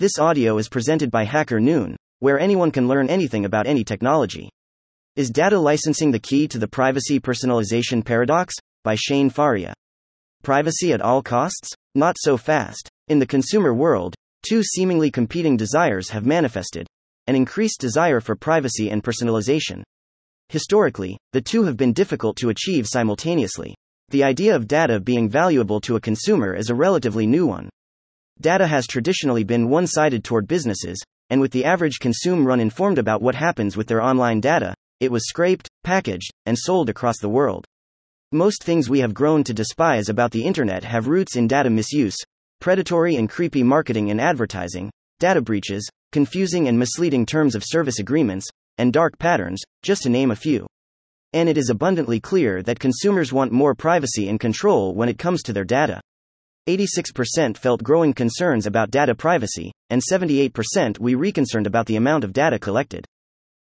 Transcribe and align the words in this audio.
This 0.00 0.18
audio 0.18 0.56
is 0.56 0.70
presented 0.70 1.10
by 1.10 1.26
HackerNoon, 1.26 1.94
where 2.20 2.40
anyone 2.40 2.70
can 2.70 2.88
learn 2.88 3.10
anything 3.10 3.44
about 3.44 3.66
any 3.66 3.84
technology. 3.84 4.48
Is 5.14 5.28
data 5.28 5.58
licensing 5.58 6.10
the 6.10 6.18
key 6.18 6.48
to 6.48 6.58
the 6.58 6.66
privacy 6.66 7.20
personalization 7.20 8.02
paradox? 8.02 8.54
By 8.82 8.94
Shane 8.94 9.28
Faria. 9.28 9.74
Privacy 10.42 10.94
at 10.94 11.02
all 11.02 11.20
costs? 11.22 11.74
Not 11.94 12.16
so 12.18 12.38
fast. 12.38 12.88
In 13.08 13.18
the 13.18 13.26
consumer 13.26 13.74
world, 13.74 14.14
two 14.42 14.62
seemingly 14.62 15.10
competing 15.10 15.58
desires 15.58 16.08
have 16.08 16.24
manifested 16.24 16.86
an 17.26 17.36
increased 17.36 17.78
desire 17.78 18.20
for 18.20 18.34
privacy 18.34 18.88
and 18.88 19.02
personalization. 19.02 19.82
Historically, 20.48 21.18
the 21.34 21.42
two 21.42 21.64
have 21.64 21.76
been 21.76 21.92
difficult 21.92 22.38
to 22.38 22.48
achieve 22.48 22.88
simultaneously. 22.88 23.74
The 24.08 24.24
idea 24.24 24.56
of 24.56 24.66
data 24.66 24.98
being 24.98 25.28
valuable 25.28 25.78
to 25.82 25.96
a 25.96 26.00
consumer 26.00 26.54
is 26.54 26.70
a 26.70 26.74
relatively 26.74 27.26
new 27.26 27.46
one. 27.46 27.68
Data 28.40 28.66
has 28.66 28.86
traditionally 28.86 29.44
been 29.44 29.68
one 29.68 29.86
sided 29.86 30.24
toward 30.24 30.48
businesses, 30.48 30.98
and 31.28 31.42
with 31.42 31.52
the 31.52 31.66
average 31.66 31.98
consumer 31.98 32.50
uninformed 32.50 32.96
about 32.96 33.20
what 33.20 33.34
happens 33.34 33.76
with 33.76 33.86
their 33.86 34.00
online 34.00 34.40
data, 34.40 34.74
it 34.98 35.12
was 35.12 35.28
scraped, 35.28 35.68
packaged, 35.84 36.30
and 36.46 36.56
sold 36.58 36.88
across 36.88 37.18
the 37.18 37.28
world. 37.28 37.66
Most 38.32 38.64
things 38.64 38.88
we 38.88 39.00
have 39.00 39.12
grown 39.12 39.44
to 39.44 39.52
despise 39.52 40.08
about 40.08 40.30
the 40.30 40.42
internet 40.42 40.84
have 40.84 41.06
roots 41.06 41.36
in 41.36 41.48
data 41.48 41.68
misuse, 41.68 42.16
predatory 42.62 43.16
and 43.16 43.28
creepy 43.28 43.62
marketing 43.62 44.10
and 44.10 44.18
advertising, 44.18 44.90
data 45.18 45.42
breaches, 45.42 45.86
confusing 46.10 46.66
and 46.66 46.78
misleading 46.78 47.26
terms 47.26 47.54
of 47.54 47.62
service 47.62 47.98
agreements, 47.98 48.46
and 48.78 48.90
dark 48.90 49.18
patterns, 49.18 49.60
just 49.82 50.04
to 50.04 50.08
name 50.08 50.30
a 50.30 50.36
few. 50.36 50.66
And 51.34 51.46
it 51.46 51.58
is 51.58 51.68
abundantly 51.68 52.20
clear 52.20 52.62
that 52.62 52.80
consumers 52.80 53.34
want 53.34 53.52
more 53.52 53.74
privacy 53.74 54.30
and 54.30 54.40
control 54.40 54.94
when 54.94 55.10
it 55.10 55.18
comes 55.18 55.42
to 55.42 55.52
their 55.52 55.64
data. 55.64 56.00
86% 56.68 57.56
felt 57.56 57.82
growing 57.82 58.12
concerns 58.12 58.66
about 58.66 58.90
data 58.90 59.14
privacy, 59.14 59.72
and 59.88 60.02
78% 60.02 60.98
we 60.98 61.14
reconcerned 61.14 61.66
about 61.66 61.86
the 61.86 61.96
amount 61.96 62.24
of 62.24 62.32
data 62.32 62.58
collected. 62.58 63.04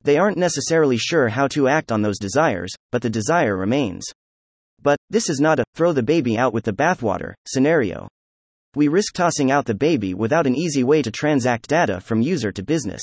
They 0.03 0.16
aren't 0.16 0.38
necessarily 0.38 0.97
sure 0.97 1.29
how 1.29 1.47
to 1.49 1.69
act 1.69 1.93
on 1.93 2.02
those 2.02 2.19
desires, 2.19 2.71
but 2.91 3.02
the 3.02 3.10
desire 3.10 3.57
remains. 3.57 4.05
But, 4.82 4.99
this 5.10 5.29
is 5.29 5.41
not 5.41 5.59
a 5.59 5.65
throw 5.74 5.93
the 5.93 6.02
baby 6.02 6.38
out 6.38 6.55
with 6.55 6.65
the 6.65 6.73
bathwater 6.73 7.35
scenario. 7.47 8.09
We 8.74 8.88
risk 8.88 9.15
tossing 9.15 9.51
out 9.51 9.66
the 9.66 9.75
baby 9.75 10.15
without 10.15 10.47
an 10.47 10.57
easy 10.57 10.85
way 10.85 11.02
to 11.02 11.10
transact 11.10 11.69
data 11.69 12.01
from 12.01 12.23
user 12.23 12.51
to 12.52 12.63
business. 12.63 13.02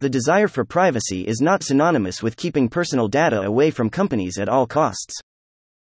The 0.00 0.08
desire 0.08 0.48
for 0.48 0.64
privacy 0.64 1.26
is 1.26 1.40
not 1.40 1.62
synonymous 1.62 2.22
with 2.22 2.36
keeping 2.36 2.68
personal 2.68 3.08
data 3.08 3.42
away 3.42 3.70
from 3.70 3.90
companies 3.90 4.38
at 4.38 4.48
all 4.48 4.66
costs. 4.66 5.20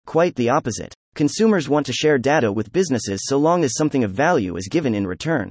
Quite 0.07 0.35
the 0.37 0.51
opposite. 0.51 0.95
Consumers 1.17 1.67
want 1.67 1.87
to 1.87 1.95
share 1.95 2.19
data 2.19 2.53
with 2.53 2.75
businesses 2.75 3.23
so 3.25 3.39
long 3.39 3.65
as 3.65 3.75
something 3.75 4.05
of 4.05 4.11
value 4.11 4.55
is 4.59 4.69
given 4.69 4.95
in 4.95 5.07
return. 5.07 5.51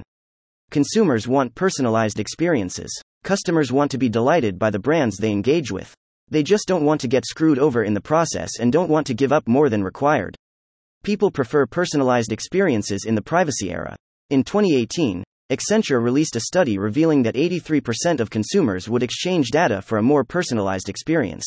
Consumers 0.70 1.26
want 1.26 1.56
personalized 1.56 2.20
experiences. 2.20 3.02
Customers 3.24 3.72
want 3.72 3.90
to 3.90 3.98
be 3.98 4.08
delighted 4.08 4.60
by 4.60 4.70
the 4.70 4.78
brands 4.78 5.16
they 5.16 5.32
engage 5.32 5.72
with. 5.72 5.92
They 6.30 6.44
just 6.44 6.68
don't 6.68 6.84
want 6.84 7.00
to 7.00 7.08
get 7.08 7.26
screwed 7.26 7.58
over 7.58 7.82
in 7.82 7.94
the 7.94 8.00
process 8.00 8.60
and 8.60 8.72
don't 8.72 8.88
want 8.88 9.08
to 9.08 9.14
give 9.14 9.32
up 9.32 9.48
more 9.48 9.68
than 9.68 9.82
required. 9.82 10.36
People 11.02 11.32
prefer 11.32 11.66
personalized 11.66 12.30
experiences 12.30 13.04
in 13.04 13.16
the 13.16 13.20
privacy 13.20 13.72
era. 13.72 13.96
In 14.30 14.44
2018, 14.44 15.24
Accenture 15.50 16.00
released 16.00 16.36
a 16.36 16.40
study 16.40 16.78
revealing 16.78 17.24
that 17.24 17.34
83% 17.34 18.20
of 18.20 18.30
consumers 18.30 18.88
would 18.88 19.02
exchange 19.02 19.50
data 19.50 19.82
for 19.82 19.98
a 19.98 20.02
more 20.02 20.22
personalized 20.22 20.88
experience. 20.88 21.44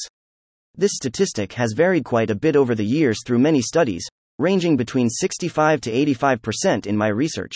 This 0.75 0.91
statistic 0.93 1.53
has 1.53 1.73
varied 1.75 2.05
quite 2.05 2.29
a 2.29 2.35
bit 2.35 2.55
over 2.55 2.75
the 2.75 2.85
years 2.85 3.19
through 3.25 3.39
many 3.39 3.61
studies, 3.61 4.07
ranging 4.37 4.77
between 4.77 5.09
65 5.09 5.81
to 5.81 5.91
85% 5.91 6.87
in 6.87 6.95
my 6.95 7.07
research. 7.07 7.53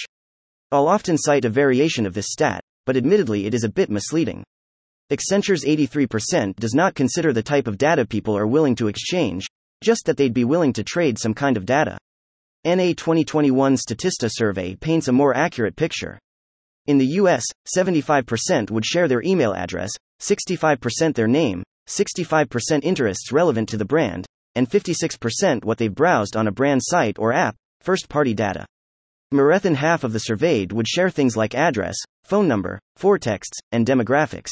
I'll 0.72 0.88
often 0.88 1.18
cite 1.18 1.46
a 1.46 1.50
variation 1.50 2.06
of 2.06 2.14
this 2.14 2.32
stat, 2.32 2.62
but 2.86 2.98
admittedly 2.98 3.46
it 3.46 3.54
is 3.54 3.64
a 3.64 3.70
bit 3.70 3.90
misleading. 3.90 4.44
Accenture's 5.12 5.64
83% 5.64 6.56
does 6.56 6.74
not 6.74 6.96
consider 6.96 7.32
the 7.32 7.44
type 7.44 7.68
of 7.68 7.78
data 7.78 8.06
people 8.06 8.38
are 8.38 8.48
willing 8.48 8.76
to 8.76 8.88
exchange, 8.88 9.46
just 9.84 10.06
that 10.06 10.18
they'd 10.18 10.34
be 10.34 10.46
willing 10.46 10.74
to 10.74 10.84
trade 10.84 11.20
some 11.20 11.34
kind 11.34 11.58
of 11.58 11.66
data. 11.66 11.98
NA 12.66 12.94
2021 12.96 13.76
Statista 13.76 14.30
survey 14.32 14.76
paints 14.76 15.08
a 15.08 15.12
more 15.12 15.36
accurate 15.36 15.76
picture. 15.76 16.18
In 16.88 16.98
the 16.98 17.08
US, 17.22 17.44
75% 17.78 18.72
would 18.72 18.86
share 18.86 19.08
their 19.08 19.22
email 19.22 19.54
address, 19.54 19.92
65% 20.22 21.16
their 21.16 21.28
name, 21.28 21.64
65% 21.88 22.84
interests 22.84 23.32
relevant 23.32 23.70
to 23.70 23.78
the 23.78 23.86
brand, 23.86 24.26
and 24.56 24.70
56% 24.70 25.64
what 25.64 25.78
they've 25.78 25.94
browsed 25.94 26.36
on 26.36 26.48
a 26.48 26.52
brand 26.52 26.82
site 26.84 27.18
or 27.20 27.34
app, 27.34 27.56
first 27.82 28.10
party 28.10 28.34
data. 28.34 28.66
More 29.32 29.58
than 29.60 29.76
half 29.76 30.04
of 30.04 30.14
the 30.14 30.20
surveyed 30.20 30.72
would 30.72 30.88
share 30.88 31.10
things 31.10 31.36
like 31.36 31.56
address, 31.56 31.96
phone 32.24 32.48
number, 32.48 32.80
foretexts, 33.00 33.58
and 33.72 33.86
demographics. 33.86 34.52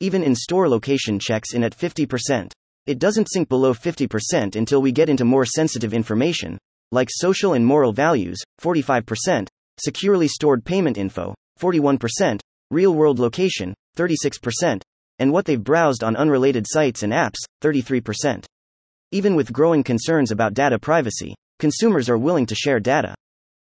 Even 0.00 0.22
in 0.22 0.34
store 0.34 0.68
location 0.68 1.18
checks 1.18 1.52
in 1.52 1.62
at 1.62 1.76
50%. 1.76 2.52
It 2.86 2.98
doesn't 2.98 3.30
sink 3.30 3.50
below 3.50 3.74
50% 3.74 4.56
until 4.56 4.80
we 4.80 4.92
get 4.92 5.10
into 5.10 5.26
more 5.26 5.44
sensitive 5.44 5.92
information, 5.92 6.56
like 6.90 7.10
social 7.10 7.52
and 7.52 7.66
moral 7.66 7.92
values, 7.92 8.38
45%, 8.62 9.46
securely 9.78 10.26
stored 10.26 10.64
payment 10.64 10.96
info, 10.96 11.34
41%, 11.60 12.40
real 12.70 12.94
world 12.94 13.18
location, 13.18 13.74
36%, 13.96 14.80
and 15.18 15.32
what 15.32 15.44
they've 15.44 15.62
browsed 15.62 16.04
on 16.04 16.16
unrelated 16.16 16.66
sites 16.68 17.02
and 17.02 17.12
apps, 17.12 17.38
33%. 17.62 18.44
Even 19.12 19.34
with 19.34 19.52
growing 19.52 19.82
concerns 19.82 20.30
about 20.30 20.54
data 20.54 20.78
privacy, 20.78 21.34
consumers 21.58 22.08
are 22.08 22.18
willing 22.18 22.46
to 22.46 22.54
share 22.54 22.80
data. 22.80 23.14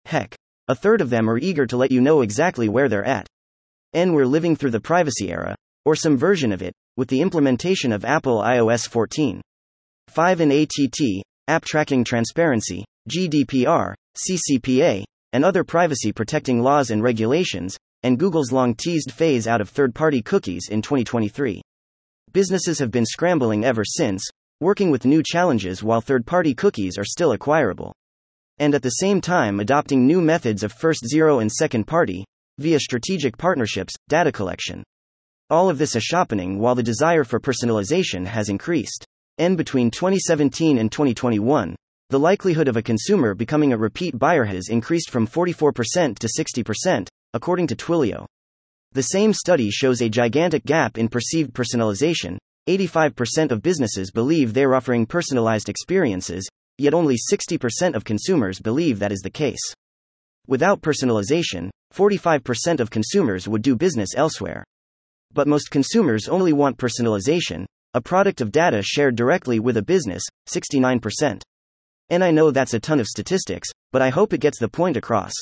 Heck, 0.04 0.34
a 0.69 0.75
third 0.75 1.00
of 1.00 1.10
them 1.10 1.28
are 1.28 1.38
eager 1.38 1.66
to 1.66 1.76
let 1.76 1.91
you 1.91 2.00
know 2.00 2.20
exactly 2.20 2.69
where 2.69 2.88
they're 2.88 3.04
at. 3.04 3.26
And 3.92 4.14
we're 4.14 4.26
living 4.26 4.56
through 4.56 4.70
the 4.70 4.81
privacy 4.81 5.31
era, 5.31 5.56
or 5.84 5.97
some 5.97 6.16
version 6.16 6.52
of 6.52 6.62
it, 6.62 6.72
with 6.97 7.08
the 7.08 7.20
implementation 7.20 7.92
of 7.92 8.04
Apple 8.04 8.41
iOS 8.42 8.88
14. 8.88 9.41
5 10.08 10.41
and 10.41 10.52
ATT, 10.52 11.22
App 11.48 11.64
Tracking 11.64 12.04
Transparency, 12.04 12.84
GDPR, 13.10 13.94
CCPA, 14.16 15.04
and 15.32 15.44
other 15.44 15.64
privacy 15.64 16.12
protecting 16.12 16.60
laws 16.60 16.91
and 16.91 17.02
regulations, 17.02 17.76
and 18.02 18.18
Google's 18.18 18.52
long 18.52 18.74
teased 18.74 19.12
phase 19.12 19.46
out 19.46 19.60
of 19.60 19.68
third 19.68 19.94
party 19.94 20.22
cookies 20.22 20.68
in 20.70 20.82
2023. 20.82 21.62
Businesses 22.32 22.78
have 22.78 22.90
been 22.90 23.06
scrambling 23.06 23.64
ever 23.64 23.84
since, 23.84 24.28
working 24.60 24.90
with 24.90 25.04
new 25.04 25.22
challenges 25.24 25.82
while 25.82 26.00
third 26.00 26.24
party 26.24 26.54
cookies 26.54 26.96
are 26.98 27.04
still 27.04 27.32
acquirable. 27.32 27.92
And 28.58 28.74
at 28.74 28.82
the 28.82 28.90
same 28.90 29.20
time, 29.20 29.60
adopting 29.60 30.06
new 30.06 30.20
methods 30.20 30.62
of 30.62 30.72
first 30.72 31.06
zero 31.08 31.40
and 31.40 31.50
second 31.50 31.84
party, 31.84 32.24
via 32.58 32.78
strategic 32.78 33.36
partnerships, 33.36 33.94
data 34.08 34.30
collection. 34.30 34.82
All 35.50 35.69
of 35.69 35.78
this 35.78 35.96
is 35.96 36.02
sharpening 36.02 36.58
while 36.58 36.74
the 36.74 36.82
desire 36.82 37.24
for 37.24 37.40
personalization 37.40 38.26
has 38.26 38.48
increased. 38.48 39.04
And 39.38 39.56
between 39.56 39.90
2017 39.90 40.78
and 40.78 40.90
2021, 40.90 41.74
the 42.10 42.19
likelihood 42.19 42.69
of 42.69 42.76
a 42.76 42.82
consumer 42.82 43.34
becoming 43.34 43.72
a 43.72 43.78
repeat 43.78 44.19
buyer 44.19 44.44
has 44.44 44.69
increased 44.69 45.10
from 45.10 45.26
44% 45.26 46.19
to 46.19 46.28
60%, 46.28 47.08
according 47.34 47.66
to 47.69 47.76
Twilio. 47.76 48.26
The 48.93 49.03
same 49.03 49.32
study 49.32 49.70
shows 49.70 50.03
a 50.03 50.09
gigantic 50.09 50.65
gap 50.65 50.98
in 50.98 51.09
perceived 51.09 51.54
personalization. 51.54 52.37
85% 52.69 53.50
of 53.50 53.62
businesses 53.62 54.10
believe 54.10 54.53
they're 54.53 54.75
offering 54.75 55.06
personalized 55.06 55.69
experiences, 55.69 56.47
yet 56.78 56.94
only 56.94 57.16
60% 57.16 57.94
of 57.94 58.04
consumers 58.04 58.60
believe 58.60 58.98
that 58.98 59.12
is 59.12 59.20
the 59.20 59.31
case. 59.31 59.75
Without 60.47 60.82
personalization, 60.82 61.70
45% 61.94 62.81
of 62.81 62.91
consumers 62.91 63.49
would 63.49 63.62
do 63.62 63.76
business 63.76 64.10
elsewhere. 64.16 64.64
But 65.32 65.49
most 65.49 65.70
consumers 65.70 66.28
only 66.28 66.53
want 66.53 66.76
personalization, 66.76 67.64
a 67.94 68.00
product 68.00 68.41
of 68.41 68.53
data 68.53 68.82
shared 68.82 69.16
directly 69.16 69.60
with 69.60 69.76
a 69.76 69.82
business, 69.82 70.22
69%. 70.49 71.43
And 72.10 72.22
I 72.22 72.31
know 72.31 72.50
that's 72.50 72.75
a 72.75 72.81
ton 72.81 73.00
of 73.00 73.06
statistics, 73.06 73.69
but 73.93 74.03
I 74.03 74.10
hope 74.10 74.32
it 74.32 74.41
gets 74.41 74.59
the 74.59 74.69
point 74.69 74.97
across. 74.97 75.32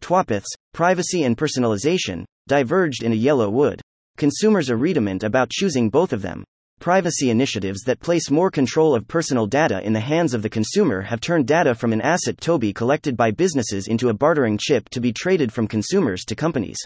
TWAPITHs, 0.00 0.48
privacy 0.72 1.24
and 1.24 1.36
personalization, 1.36 2.24
diverged 2.48 3.02
in 3.02 3.12
a 3.12 3.16
yellow 3.16 3.48
wood. 3.48 3.80
Consumers 4.16 4.70
are 4.70 4.76
rediment 4.76 5.22
about 5.22 5.50
choosing 5.50 5.88
both 5.88 6.12
of 6.12 6.22
them. 6.22 6.44
Privacy 6.80 7.28
initiatives 7.28 7.82
that 7.82 8.00
place 8.00 8.30
more 8.30 8.50
control 8.50 8.94
of 8.94 9.06
personal 9.06 9.46
data 9.46 9.82
in 9.84 9.92
the 9.92 10.00
hands 10.00 10.32
of 10.32 10.42
the 10.42 10.48
consumer 10.48 11.02
have 11.02 11.20
turned 11.20 11.46
data 11.46 11.74
from 11.74 11.92
an 11.92 12.00
asset 12.00 12.40
to 12.40 12.58
be 12.58 12.72
collected 12.72 13.16
by 13.16 13.30
businesses 13.30 13.86
into 13.86 14.08
a 14.08 14.14
bartering 14.14 14.58
chip 14.58 14.88
to 14.88 15.00
be 15.00 15.12
traded 15.12 15.52
from 15.52 15.68
consumers 15.68 16.24
to 16.24 16.34
companies. 16.34 16.78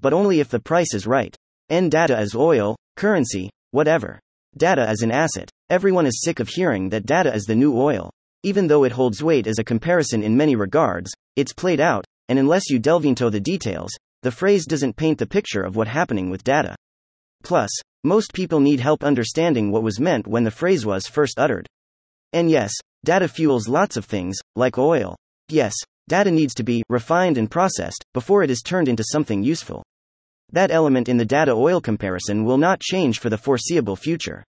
But 0.00 0.12
only 0.12 0.40
if 0.40 0.48
the 0.48 0.60
price 0.60 0.94
is 0.94 1.06
right. 1.06 1.34
N 1.70 1.88
data 1.88 2.20
is 2.20 2.36
oil, 2.36 2.76
currency, 2.96 3.50
whatever. 3.72 4.20
Data 4.56 4.88
as 4.88 5.02
an 5.02 5.10
asset. 5.10 5.50
Everyone 5.70 6.06
is 6.06 6.22
sick 6.22 6.38
of 6.38 6.48
hearing 6.48 6.88
that 6.90 7.06
data 7.06 7.34
is 7.34 7.44
the 7.44 7.56
new 7.56 7.76
oil. 7.76 8.10
Even 8.44 8.68
though 8.68 8.84
it 8.84 8.92
holds 8.92 9.24
weight 9.24 9.48
as 9.48 9.58
a 9.58 9.64
comparison 9.64 10.22
in 10.22 10.36
many 10.36 10.54
regards, 10.54 11.12
it's 11.34 11.52
played 11.52 11.80
out, 11.80 12.04
and 12.28 12.38
unless 12.38 12.70
you 12.70 12.78
delve 12.78 13.04
into 13.04 13.30
the 13.30 13.40
details, 13.40 13.90
the 14.22 14.30
phrase 14.30 14.66
doesn't 14.66 14.96
paint 14.96 15.18
the 15.18 15.26
picture 15.26 15.62
of 15.62 15.76
what 15.76 15.88
happening 15.88 16.30
with 16.30 16.44
data. 16.44 16.74
Plus, 17.42 17.70
most 18.04 18.32
people 18.32 18.60
need 18.60 18.80
help 18.80 19.04
understanding 19.04 19.70
what 19.70 19.82
was 19.82 20.00
meant 20.00 20.26
when 20.26 20.44
the 20.44 20.50
phrase 20.50 20.84
was 20.84 21.06
first 21.06 21.38
uttered. 21.38 21.66
And 22.32 22.50
yes, 22.50 22.72
data 23.04 23.28
fuels 23.28 23.68
lots 23.68 23.96
of 23.96 24.04
things, 24.04 24.36
like 24.56 24.78
oil. 24.78 25.16
Yes, 25.48 25.74
data 26.08 26.30
needs 26.30 26.54
to 26.54 26.64
be 26.64 26.82
refined 26.88 27.38
and 27.38 27.50
processed 27.50 28.04
before 28.14 28.42
it 28.42 28.50
is 28.50 28.62
turned 28.62 28.88
into 28.88 29.04
something 29.04 29.42
useful. 29.42 29.84
That 30.52 30.70
element 30.70 31.08
in 31.08 31.16
the 31.16 31.24
data 31.24 31.52
oil 31.52 31.80
comparison 31.80 32.44
will 32.44 32.58
not 32.58 32.80
change 32.80 33.18
for 33.18 33.30
the 33.30 33.38
foreseeable 33.38 33.96
future. 33.96 34.44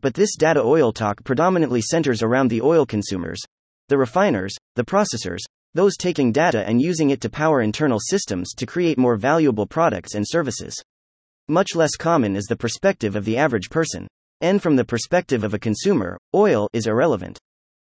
But 0.00 0.14
this 0.14 0.36
data 0.36 0.62
oil 0.62 0.92
talk 0.92 1.24
predominantly 1.24 1.82
centers 1.82 2.22
around 2.22 2.48
the 2.48 2.62
oil 2.62 2.86
consumers, 2.86 3.40
the 3.88 3.98
refiners, 3.98 4.54
the 4.74 4.84
processors, 4.84 5.40
those 5.76 5.96
taking 5.96 6.32
data 6.32 6.66
and 6.66 6.80
using 6.80 7.10
it 7.10 7.20
to 7.20 7.28
power 7.28 7.60
internal 7.60 8.00
systems 8.00 8.54
to 8.54 8.66
create 8.66 8.98
more 8.98 9.16
valuable 9.16 9.66
products 9.66 10.14
and 10.14 10.24
services. 10.26 10.74
Much 11.48 11.76
less 11.76 11.94
common 11.96 12.34
is 12.34 12.46
the 12.46 12.56
perspective 12.56 13.14
of 13.14 13.24
the 13.24 13.36
average 13.36 13.70
person. 13.70 14.08
And 14.40 14.60
from 14.60 14.76
the 14.76 14.84
perspective 14.84 15.44
of 15.44 15.54
a 15.54 15.58
consumer, 15.58 16.18
oil 16.34 16.68
is 16.72 16.86
irrelevant. 16.86 17.38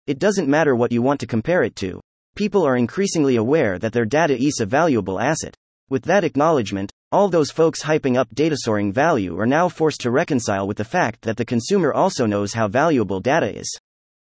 It 0.06 0.18
doesn't 0.18 0.48
matter 0.48 0.76
what 0.76 0.92
you 0.92 1.02
want 1.02 1.20
to 1.20 1.26
compare 1.26 1.62
it 1.62 1.76
to. 1.76 2.00
People 2.34 2.64
are 2.64 2.76
increasingly 2.76 3.36
aware 3.36 3.78
that 3.78 3.92
their 3.92 4.04
data 4.04 4.36
is 4.36 4.60
a 4.60 4.66
valuable 4.66 5.18
asset. 5.18 5.54
With 5.88 6.02
that 6.04 6.24
acknowledgement, 6.24 6.92
all 7.10 7.28
those 7.28 7.50
folks 7.50 7.82
hyping 7.82 8.16
up 8.16 8.28
data 8.34 8.56
soaring 8.58 8.92
value 8.92 9.38
are 9.40 9.46
now 9.46 9.68
forced 9.68 10.00
to 10.02 10.10
reconcile 10.10 10.66
with 10.66 10.76
the 10.76 10.84
fact 10.84 11.22
that 11.22 11.36
the 11.36 11.44
consumer 11.44 11.94
also 11.94 12.26
knows 12.26 12.52
how 12.52 12.68
valuable 12.68 13.20
data 13.20 13.58
is. 13.58 13.68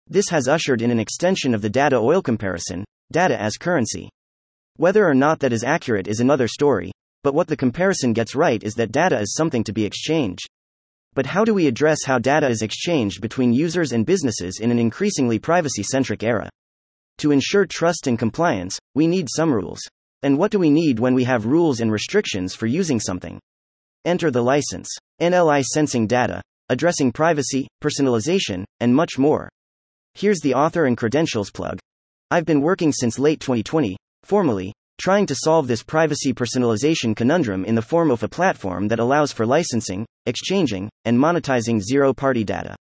This 0.07 0.29
has 0.29 0.47
ushered 0.47 0.81
in 0.81 0.91
an 0.91 0.99
extension 0.99 1.53
of 1.53 1.61
the 1.61 1.69
data 1.69 1.97
oil 1.97 2.21
comparison, 2.21 2.83
data 3.11 3.39
as 3.39 3.57
currency. 3.57 4.09
Whether 4.77 5.07
or 5.07 5.13
not 5.13 5.39
that 5.39 5.53
is 5.53 5.63
accurate 5.63 6.07
is 6.07 6.19
another 6.19 6.47
story, 6.47 6.91
but 7.23 7.33
what 7.33 7.47
the 7.47 7.57
comparison 7.57 8.13
gets 8.13 8.35
right 8.35 8.63
is 8.63 8.73
that 8.75 8.91
data 8.91 9.19
is 9.19 9.35
something 9.35 9.63
to 9.65 9.73
be 9.73 9.85
exchanged. 9.85 10.47
But 11.13 11.25
how 11.25 11.43
do 11.43 11.53
we 11.53 11.67
address 11.67 12.05
how 12.05 12.19
data 12.19 12.47
is 12.47 12.61
exchanged 12.61 13.21
between 13.21 13.53
users 13.53 13.91
and 13.91 14.05
businesses 14.05 14.59
in 14.59 14.71
an 14.71 14.79
increasingly 14.79 15.39
privacy 15.39 15.83
centric 15.83 16.23
era? 16.23 16.49
To 17.17 17.31
ensure 17.31 17.65
trust 17.65 18.07
and 18.07 18.17
compliance, 18.17 18.79
we 18.95 19.07
need 19.07 19.27
some 19.29 19.53
rules. 19.53 19.81
And 20.23 20.37
what 20.37 20.51
do 20.51 20.59
we 20.59 20.69
need 20.69 20.99
when 20.99 21.13
we 21.13 21.25
have 21.25 21.45
rules 21.45 21.79
and 21.79 21.91
restrictions 21.91 22.55
for 22.55 22.65
using 22.65 22.99
something? 22.99 23.39
Enter 24.05 24.31
the 24.31 24.41
license. 24.41 24.89
NLI 25.21 25.63
sensing 25.63 26.07
data, 26.07 26.41
addressing 26.69 27.11
privacy, 27.11 27.67
personalization, 27.83 28.63
and 28.79 28.95
much 28.95 29.17
more. 29.19 29.49
Here's 30.13 30.41
the 30.41 30.53
author 30.53 30.85
and 30.85 30.97
credentials 30.97 31.51
plug. 31.51 31.79
I've 32.29 32.45
been 32.45 32.61
working 32.61 32.91
since 32.91 33.17
late 33.17 33.39
2020, 33.39 33.97
formally, 34.23 34.73
trying 34.99 35.25
to 35.25 35.35
solve 35.35 35.67
this 35.67 35.83
privacy 35.83 36.33
personalization 36.33 37.15
conundrum 37.15 37.65
in 37.65 37.75
the 37.75 37.81
form 37.81 38.11
of 38.11 38.21
a 38.21 38.27
platform 38.27 38.87
that 38.89 38.99
allows 38.99 39.31
for 39.31 39.45
licensing, 39.45 40.05
exchanging, 40.27 40.89
and 41.05 41.17
monetizing 41.17 41.81
zero 41.81 42.13
party 42.13 42.43
data. 42.43 42.75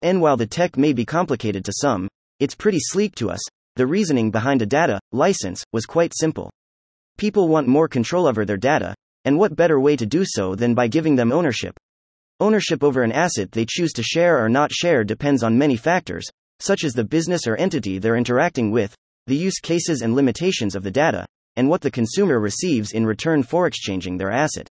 And 0.00 0.20
while 0.20 0.36
the 0.36 0.46
tech 0.46 0.76
may 0.76 0.92
be 0.92 1.04
complicated 1.04 1.64
to 1.66 1.72
some, 1.80 2.08
it's 2.40 2.56
pretty 2.56 2.80
sleek 2.80 3.14
to 3.16 3.30
us. 3.30 3.40
The 3.76 3.86
reasoning 3.86 4.30
behind 4.30 4.60
a 4.60 4.66
data 4.66 4.98
license 5.12 5.62
was 5.72 5.86
quite 5.86 6.12
simple. 6.16 6.50
People 7.16 7.48
want 7.48 7.68
more 7.68 7.86
control 7.86 8.26
over 8.26 8.44
their 8.44 8.56
data, 8.56 8.94
and 9.24 9.38
what 9.38 9.54
better 9.54 9.78
way 9.78 9.94
to 9.94 10.06
do 10.06 10.24
so 10.26 10.56
than 10.56 10.74
by 10.74 10.88
giving 10.88 11.14
them 11.14 11.30
ownership? 11.32 11.78
Ownership 12.40 12.82
over 12.82 13.02
an 13.02 13.12
asset 13.12 13.52
they 13.52 13.64
choose 13.68 13.92
to 13.92 14.02
share 14.02 14.42
or 14.42 14.48
not 14.48 14.72
share 14.72 15.04
depends 15.04 15.44
on 15.44 15.56
many 15.56 15.76
factors, 15.76 16.28
such 16.62 16.84
as 16.84 16.92
the 16.92 17.04
business 17.04 17.46
or 17.46 17.56
entity 17.56 17.98
they're 17.98 18.16
interacting 18.16 18.70
with, 18.70 18.94
the 19.26 19.36
use 19.36 19.58
cases 19.58 20.00
and 20.00 20.14
limitations 20.14 20.74
of 20.76 20.84
the 20.84 20.90
data, 20.90 21.26
and 21.56 21.68
what 21.68 21.80
the 21.80 21.90
consumer 21.90 22.38
receives 22.38 22.92
in 22.92 23.04
return 23.04 23.42
for 23.42 23.66
exchanging 23.66 24.16
their 24.16 24.30
asset. 24.30 24.68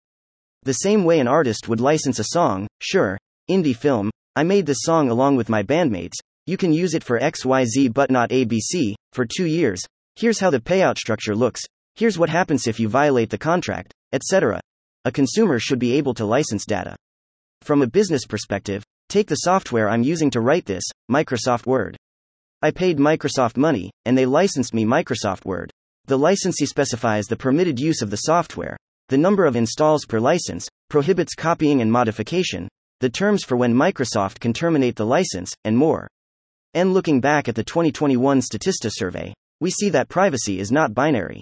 The 0.64 0.74
same 0.74 1.04
way 1.04 1.20
an 1.20 1.28
artist 1.28 1.68
would 1.68 1.82
license 1.82 2.20
a 2.20 2.26
song, 2.26 2.68
sure, 2.80 3.18
indie 3.50 3.76
film, 3.76 4.10
I 4.36 4.44
made 4.44 4.66
this 4.66 4.84
song 4.84 5.10
along 5.10 5.36
with 5.36 5.50
my 5.50 5.64
bandmates, 5.64 6.20
you 6.46 6.56
can 6.56 6.72
use 6.72 6.94
it 6.94 7.04
for 7.04 7.20
XYZ 7.20 7.94
but 7.94 8.10
not 8.10 8.30
ABC, 8.30 8.96
for 9.12 9.26
two 9.26 9.46
years, 9.46 9.84
here's 10.16 10.40
how 10.40 10.50
the 10.50 10.60
payout 10.60 10.98
structure 10.98 11.36
looks, 11.36 11.62
here's 11.96 12.18
what 12.18 12.30
happens 12.30 12.68
if 12.68 12.80
you 12.80 12.88
violate 12.88 13.30
the 13.30 13.38
contract, 13.38 13.94
etc. 14.14 14.62
A 15.04 15.12
consumer 15.12 15.60
should 15.60 15.80
be 15.80 15.94
able 15.94 16.14
to 16.14 16.26
license 16.26 16.66
data. 16.66 16.96
From 17.64 17.82
a 17.82 17.88
business 17.88 18.26
perspective, 18.26 18.84
Take 19.12 19.28
the 19.28 19.36
software 19.36 19.90
I'm 19.90 20.04
using 20.04 20.30
to 20.30 20.40
write 20.40 20.66
this, 20.66 20.86
Microsoft 21.12 21.66
Word. 21.66 21.98
I 22.62 22.72
paid 22.72 22.98
Microsoft 22.98 23.58
money, 23.58 23.92
and 24.06 24.18
they 24.18 24.26
licensed 24.26 24.74
me 24.74 24.86
Microsoft 24.86 25.44
Word. 25.44 25.70
The 26.06 26.18
licensee 26.18 26.66
specifies 26.66 27.26
the 27.26 27.36
permitted 27.36 27.78
use 27.78 28.02
of 28.02 28.10
the 28.10 28.16
software, 28.16 28.78
the 29.10 29.18
number 29.18 29.44
of 29.44 29.58
installs 29.58 30.06
per 30.06 30.22
license, 30.22 30.66
prohibits 30.90 31.36
copying 31.36 31.82
and 31.82 31.92
modification, 31.92 32.70
the 33.02 33.10
terms 33.10 33.44
for 33.44 33.58
when 33.58 33.74
Microsoft 33.74 34.40
can 34.40 34.54
terminate 34.54 34.96
the 34.96 35.06
license, 35.06 35.52
and 35.66 35.78
more. 35.78 36.08
And 36.74 36.94
looking 36.94 37.20
back 37.20 37.50
at 37.50 37.56
the 37.56 37.66
2021 37.66 38.40
Statista 38.40 38.90
survey, 38.90 39.34
we 39.60 39.72
see 39.72 39.90
that 39.90 40.08
privacy 40.08 40.58
is 40.62 40.72
not 40.72 40.94
binary. 40.94 41.42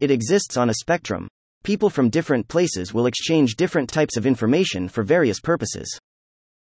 It 0.00 0.10
exists 0.10 0.56
on 0.56 0.70
a 0.70 0.74
spectrum. 0.80 1.28
People 1.64 1.90
from 1.90 2.08
different 2.08 2.48
places 2.48 2.94
will 2.94 3.04
exchange 3.04 3.56
different 3.56 3.90
types 3.90 4.16
of 4.16 4.24
information 4.24 4.88
for 4.88 5.02
various 5.02 5.38
purposes. 5.38 6.00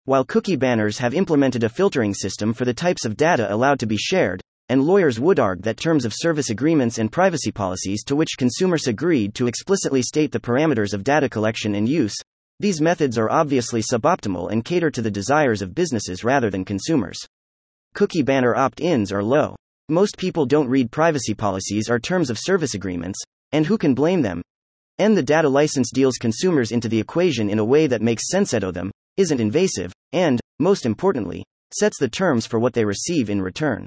While 0.08 0.24
cookie 0.24 0.56
banners 0.56 1.00
have 1.00 1.14
implemented 1.14 1.66
a 1.66 1.70
filtering 1.70 2.14
system 2.14 2.54
for 2.54 2.64
the 2.64 2.74
types 2.74 3.04
of 3.04 3.18
data 3.18 3.54
allowed 3.54 3.78
to 3.82 3.86
be 3.86 3.98
shared, 3.98 4.42
and 4.70 4.82
lawyers 4.82 5.20
would 5.20 5.38
argue 5.38 5.64
that 5.64 5.76
terms 5.76 6.06
of 6.06 6.14
service 6.16 6.50
agreements 6.50 6.98
and 6.98 7.12
privacy 7.12 7.52
policies 7.52 8.06
to 8.06 8.16
which 8.16 8.38
consumers 8.38 8.88
agreed 8.88 9.36
to 9.36 9.48
explicitly 9.48 10.02
state 10.02 10.32
the 10.32 10.40
parameters 10.40 10.94
of 10.94 11.04
data 11.04 11.28
collection 11.28 11.76
and 11.76 11.90
use, 11.90 12.16
these 12.62 12.80
methods 12.80 13.18
are 13.18 13.30
obviously 13.30 13.82
suboptimal 13.82 14.50
and 14.50 14.64
cater 14.64 14.90
to 14.92 15.02
the 15.02 15.12
desires 15.12 15.62
of 15.62 15.76
businesses 15.76 16.24
rather 16.24 16.50
than 16.50 16.64
consumers. 16.64 17.20
Cookie 17.94 18.24
banner 18.24 18.56
opt 18.56 18.80
ins 18.80 19.12
are 19.12 19.22
low. 19.22 19.58
Most 19.90 20.18
people 20.18 20.46
don't 20.46 20.70
read 20.70 20.90
privacy 20.90 21.34
policies 21.34 21.90
or 21.90 22.00
terms 22.00 22.30
of 22.30 22.40
service 22.40 22.76
agreements, 22.76 23.20
and 23.52 23.66
who 23.66 23.78
can 23.78 23.94
blame 23.94 24.22
them? 24.22 24.42
And 25.00 25.18
the 25.18 25.22
data 25.22 25.50
license 25.50 25.92
deals 25.92 26.16
consumers 26.16 26.72
into 26.72 26.88
the 26.88 27.02
equation 27.02 27.50
in 27.50 27.60
a 27.60 27.66
way 27.66 27.88
that 27.88 28.02
makes 28.02 28.30
sense 28.30 28.54
of 28.54 28.74
them, 28.74 28.90
isn't 29.18 29.42
invasive, 29.42 29.92
and, 30.14 30.40
most 30.60 30.86
importantly, 30.86 31.44
sets 31.78 32.00
the 32.00 32.10
terms 32.10 32.46
for 32.46 32.60
what 32.60 32.74
they 32.74 32.86
receive 32.86 33.30
in 33.30 33.42
return. 33.42 33.86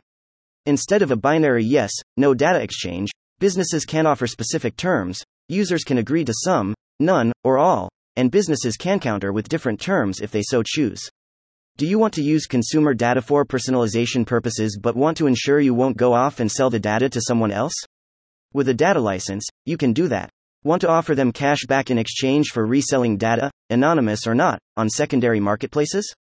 Instead 0.67 1.03
of 1.03 1.11
a 1.11 1.17
binary 1.17 1.65
yes, 1.65 1.91
no 2.17 2.35
data 2.35 2.61
exchange, 2.61 3.11
businesses 3.39 3.85
can 3.85 4.07
offer 4.07 4.27
specific 4.27 4.77
terms, 4.77 5.23
users 5.49 5.85
can 5.85 5.99
agree 5.99 6.25
to 6.25 6.35
some, 6.45 6.75
none, 6.99 7.33
or 7.45 7.59
all, 7.59 7.89
and 8.17 8.31
businesses 8.31 8.77
can 8.77 9.01
counter 9.01 9.33
with 9.33 9.49
different 9.49 9.81
terms 9.81 10.21
if 10.21 10.31
they 10.31 10.43
so 10.43 10.63
choose. 10.65 11.01
Do 11.79 11.87
you 11.87 11.99
want 11.99 12.13
to 12.15 12.23
use 12.23 12.45
consumer 12.45 12.93
data 12.93 13.23
for 13.23 13.47
personalization 13.47 14.27
purposes 14.27 14.79
but 14.79 14.97
want 14.97 15.17
to 15.17 15.27
ensure 15.27 15.61
you 15.61 15.73
won't 15.73 15.97
go 15.97 16.13
off 16.13 16.39
and 16.39 16.53
sell 16.53 16.69
the 16.69 16.79
data 16.79 17.09
to 17.09 17.23
someone 17.23 17.51
else? 17.51 17.73
With 18.53 18.69
a 18.69 18.75
data 18.75 19.01
license, 19.01 19.47
you 19.65 19.79
can 19.79 19.95
do 19.95 20.09
that. 20.09 20.29
Want 20.63 20.83
to 20.83 20.91
offer 20.91 21.15
them 21.15 21.33
cash 21.33 21.65
back 21.67 21.91
in 21.91 21.97
exchange 21.97 22.49
for 22.49 22.67
reselling 22.67 23.17
data, 23.17 23.51
anonymous 23.71 24.27
or 24.27 24.35
not, 24.35 24.59
on 24.77 24.91
secondary 24.91 25.41
marketplaces? 25.41 26.13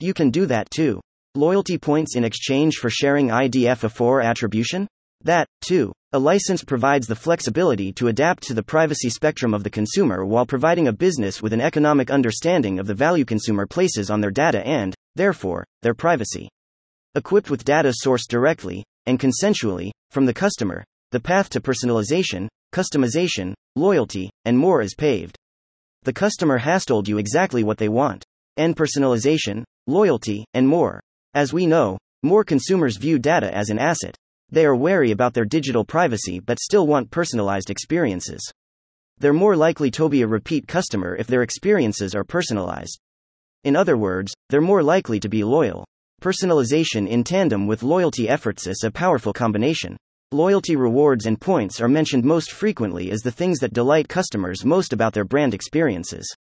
You 0.00 0.12
can 0.12 0.30
do 0.30 0.44
that 0.46 0.70
too. 0.70 1.00
Loyalty 1.34 1.78
points 1.78 2.14
in 2.14 2.22
exchange 2.22 2.76
for 2.76 2.90
sharing 2.90 3.28
IDFA 3.28 4.22
attribution? 4.22 4.86
That, 5.22 5.46
too. 5.62 5.92
A 6.12 6.18
license 6.18 6.62
provides 6.62 7.06
the 7.06 7.16
flexibility 7.16 7.90
to 7.94 8.08
adapt 8.08 8.42
to 8.44 8.54
the 8.54 8.62
privacy 8.62 9.08
spectrum 9.08 9.54
of 9.54 9.64
the 9.64 9.70
consumer 9.70 10.26
while 10.26 10.44
providing 10.44 10.88
a 10.88 10.92
business 10.92 11.40
with 11.40 11.54
an 11.54 11.60
economic 11.62 12.10
understanding 12.10 12.78
of 12.78 12.86
the 12.86 12.94
value 12.94 13.24
consumer 13.24 13.66
places 13.66 14.10
on 14.10 14.20
their 14.20 14.30
data 14.30 14.66
and, 14.66 14.94
therefore, 15.14 15.64
their 15.80 15.94
privacy. 15.94 16.50
Equipped 17.14 17.48
with 17.48 17.64
data 17.64 17.94
sourced 18.04 18.28
directly, 18.28 18.84
and 19.06 19.18
consensually, 19.18 19.90
from 20.10 20.26
the 20.26 20.34
customer, 20.34 20.84
the 21.12 21.20
path 21.20 21.48
to 21.48 21.60
personalization, 21.60 22.46
customization, 22.72 23.54
loyalty, 23.76 24.30
and 24.44 24.56
more 24.56 24.82
is 24.82 24.94
paved. 24.94 25.36
The 26.02 26.12
customer 26.12 26.58
has 26.58 26.84
told 26.84 27.08
you 27.08 27.18
exactly 27.18 27.62
what 27.62 27.78
they 27.78 27.88
want. 27.88 28.24
And 28.56 28.76
personalization, 28.76 29.64
loyalty, 29.86 30.44
and 30.54 30.66
more. 30.66 31.00
As 31.34 31.52
we 31.52 31.66
know, 31.66 31.98
more 32.22 32.44
consumers 32.44 32.96
view 32.96 33.18
data 33.18 33.54
as 33.54 33.70
an 33.70 33.78
asset. 33.78 34.16
They 34.50 34.64
are 34.66 34.76
wary 34.76 35.10
about 35.10 35.34
their 35.34 35.44
digital 35.44 35.84
privacy 35.84 36.40
but 36.40 36.58
still 36.58 36.86
want 36.86 37.10
personalized 37.10 37.70
experiences. 37.70 38.40
They're 39.18 39.32
more 39.32 39.56
likely 39.56 39.90
to 39.92 40.08
be 40.08 40.22
a 40.22 40.26
repeat 40.26 40.66
customer 40.66 41.14
if 41.16 41.26
their 41.26 41.42
experiences 41.42 42.14
are 42.14 42.24
personalized. 42.24 42.98
In 43.64 43.76
other 43.76 43.96
words, 43.96 44.32
they're 44.48 44.60
more 44.60 44.82
likely 44.82 45.20
to 45.20 45.28
be 45.28 45.44
loyal. 45.44 45.84
Personalization 46.22 47.06
in 47.06 47.24
tandem 47.24 47.66
with 47.66 47.82
loyalty 47.82 48.28
efforts 48.28 48.66
is 48.66 48.82
a 48.84 48.90
powerful 48.90 49.32
combination. 49.32 49.96
Loyalty 50.32 50.76
rewards 50.76 51.26
and 51.26 51.40
points 51.40 51.80
are 51.80 51.88
mentioned 51.88 52.24
most 52.24 52.52
frequently 52.52 53.10
as 53.10 53.22
the 53.22 53.32
things 53.32 53.58
that 53.58 53.72
delight 53.72 54.08
customers 54.08 54.64
most 54.64 54.92
about 54.92 55.12
their 55.12 55.24
brand 55.24 55.54
experiences. 55.54 56.32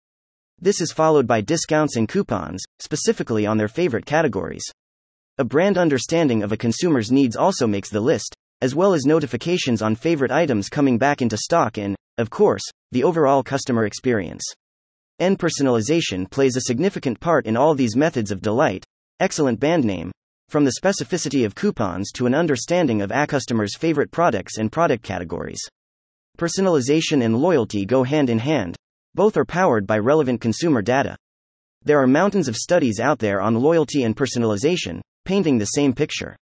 This 0.60 0.82
is 0.82 0.92
followed 0.92 1.26
by 1.26 1.40
discounts 1.40 1.96
and 1.96 2.06
coupons, 2.06 2.62
specifically 2.80 3.46
on 3.46 3.56
their 3.56 3.66
favorite 3.66 4.04
categories. 4.04 4.64
A 5.38 5.44
brand 5.44 5.78
understanding 5.78 6.42
of 6.42 6.52
a 6.52 6.56
consumer's 6.58 7.10
needs 7.10 7.34
also 7.34 7.66
makes 7.66 7.88
the 7.88 8.02
list, 8.02 8.34
as 8.60 8.74
well 8.74 8.92
as 8.92 9.06
notifications 9.06 9.80
on 9.80 9.94
favorite 9.94 10.32
items 10.32 10.68
coming 10.68 10.98
back 10.98 11.22
into 11.22 11.38
stock 11.38 11.78
and, 11.78 11.96
of 12.18 12.28
course, 12.28 12.64
the 12.92 13.04
overall 13.04 13.42
customer 13.42 13.86
experience. 13.86 14.44
And 15.18 15.38
personalization 15.38 16.30
plays 16.30 16.56
a 16.56 16.60
significant 16.60 17.20
part 17.20 17.46
in 17.46 17.56
all 17.56 17.74
these 17.74 17.96
methods 17.96 18.30
of 18.30 18.42
delight. 18.42 18.84
Excellent 19.18 19.58
band 19.58 19.86
name. 19.86 20.12
From 20.48 20.64
the 20.64 20.76
specificity 20.82 21.44
of 21.44 21.54
coupons 21.54 22.10
to 22.12 22.24
an 22.24 22.34
understanding 22.34 23.02
of 23.02 23.10
a 23.10 23.26
customer's 23.26 23.76
favorite 23.76 24.10
products 24.10 24.56
and 24.56 24.72
product 24.72 25.02
categories. 25.02 25.60
Personalization 26.38 27.22
and 27.22 27.36
loyalty 27.36 27.84
go 27.84 28.02
hand 28.02 28.30
in 28.30 28.38
hand. 28.38 28.74
Both 29.14 29.36
are 29.36 29.44
powered 29.44 29.86
by 29.86 29.98
relevant 29.98 30.40
consumer 30.40 30.80
data. 30.80 31.18
There 31.84 32.00
are 32.00 32.06
mountains 32.06 32.48
of 32.48 32.56
studies 32.56 32.98
out 32.98 33.18
there 33.18 33.42
on 33.42 33.56
loyalty 33.56 34.04
and 34.04 34.16
personalization, 34.16 35.02
painting 35.26 35.58
the 35.58 35.66
same 35.66 35.92
picture. 35.92 36.34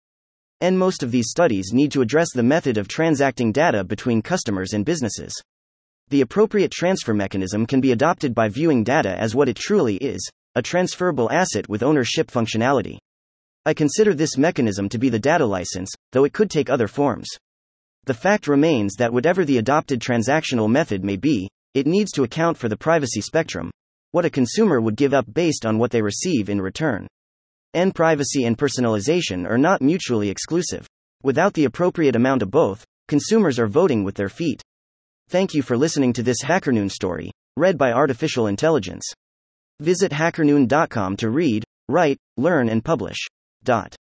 And 0.60 0.78
most 0.78 1.02
of 1.02 1.10
these 1.10 1.30
studies 1.30 1.72
need 1.72 1.90
to 1.90 2.00
address 2.00 2.28
the 2.32 2.44
method 2.44 2.78
of 2.78 2.86
transacting 2.86 3.50
data 3.50 3.82
between 3.82 4.22
customers 4.22 4.72
and 4.72 4.84
businesses. 4.84 5.34
The 6.10 6.20
appropriate 6.20 6.70
transfer 6.70 7.12
mechanism 7.12 7.66
can 7.66 7.80
be 7.80 7.90
adopted 7.90 8.36
by 8.36 8.50
viewing 8.50 8.84
data 8.84 9.18
as 9.18 9.34
what 9.34 9.48
it 9.48 9.56
truly 9.56 9.96
is 9.96 10.30
a 10.54 10.62
transferable 10.62 11.28
asset 11.32 11.68
with 11.68 11.82
ownership 11.82 12.30
functionality. 12.30 12.98
I 13.66 13.74
consider 13.74 14.14
this 14.14 14.38
mechanism 14.38 14.88
to 14.90 14.98
be 14.98 15.08
the 15.08 15.18
data 15.18 15.44
license, 15.44 15.92
though 16.12 16.22
it 16.22 16.32
could 16.32 16.48
take 16.48 16.70
other 16.70 16.86
forms. 16.86 17.28
The 18.04 18.14
fact 18.14 18.46
remains 18.46 18.94
that 18.94 19.12
whatever 19.12 19.44
the 19.44 19.58
adopted 19.58 20.00
transactional 20.00 20.70
method 20.70 21.04
may 21.04 21.16
be, 21.16 21.50
it 21.74 21.88
needs 21.88 22.12
to 22.12 22.22
account 22.22 22.56
for 22.56 22.68
the 22.68 22.76
privacy 22.76 23.20
spectrum, 23.20 23.72
what 24.12 24.24
a 24.24 24.30
consumer 24.30 24.80
would 24.80 24.94
give 24.94 25.12
up 25.12 25.26
based 25.34 25.66
on 25.66 25.78
what 25.78 25.90
they 25.90 26.00
receive 26.00 26.48
in 26.48 26.60
return. 26.60 27.08
And 27.74 27.92
privacy 27.92 28.44
and 28.44 28.56
personalization 28.56 29.50
are 29.50 29.58
not 29.58 29.82
mutually 29.82 30.30
exclusive. 30.30 30.86
Without 31.24 31.52
the 31.54 31.64
appropriate 31.64 32.14
amount 32.14 32.42
of 32.42 32.52
both, 32.52 32.84
consumers 33.08 33.58
are 33.58 33.66
voting 33.66 34.04
with 34.04 34.14
their 34.14 34.28
feet. 34.28 34.62
Thank 35.28 35.54
you 35.54 35.62
for 35.62 35.76
listening 35.76 36.12
to 36.12 36.22
this 36.22 36.38
HackerNoon 36.44 36.90
story, 36.90 37.32
read 37.56 37.76
by 37.76 37.90
Artificial 37.90 38.46
Intelligence. 38.46 39.04
Visit 39.80 40.12
hackerNoon.com 40.12 41.16
to 41.16 41.30
read, 41.30 41.64
write, 41.88 42.16
learn, 42.36 42.68
and 42.68 42.84
publish. 42.84 43.18
Dot. 43.66 43.96